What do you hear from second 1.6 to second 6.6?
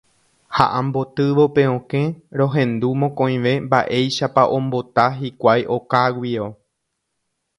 okẽ rohendu mokõive mba'éichapa ombota hikuái okáguio.